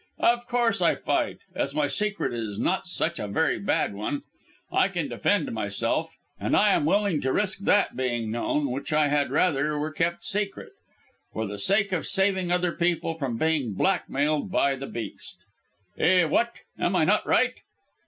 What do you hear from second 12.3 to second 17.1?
other people from being blackmailed by the beast. Eh, what? Am I